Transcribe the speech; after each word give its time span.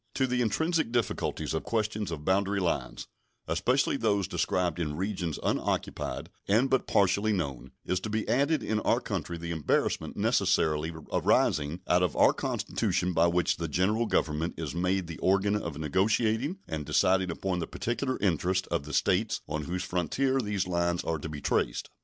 To 0.15 0.25
the 0.25 0.41
intrinsic 0.41 0.91
difficulties 0.91 1.53
of 1.53 1.63
questions 1.63 2.09
of 2.09 2.25
boundary 2.25 2.59
lines, 2.59 3.05
especially 3.47 3.97
those 3.97 4.27
described 4.27 4.79
in 4.79 4.95
regions 4.97 5.37
unoccupied 5.43 6.31
and 6.47 6.71
but 6.71 6.87
partially 6.87 7.31
known, 7.31 7.69
is 7.85 7.99
to 7.99 8.09
be 8.09 8.27
added 8.27 8.63
in 8.63 8.79
our 8.79 8.99
country 8.99 9.37
the 9.37 9.51
embarrassment 9.51 10.17
necessarily 10.17 10.91
arising 11.13 11.81
out 11.87 12.01
of 12.01 12.15
our 12.15 12.33
Constitution 12.33 13.13
by 13.13 13.27
which 13.27 13.57
the 13.57 13.67
General 13.67 14.07
Government 14.07 14.55
is 14.57 14.73
made 14.73 15.05
the 15.05 15.19
organ 15.19 15.55
of 15.55 15.77
negotiating 15.77 16.57
and 16.67 16.83
deciding 16.83 17.29
upon 17.29 17.59
the 17.59 17.67
particular 17.67 18.17
interests 18.21 18.67
of 18.69 18.85
the 18.85 18.93
States 18.93 19.41
on 19.47 19.65
whose 19.65 19.83
frontiers 19.83 20.41
these 20.41 20.65
lines 20.65 21.03
are 21.03 21.19
to 21.19 21.29
be 21.29 21.41
traced. 21.41 21.91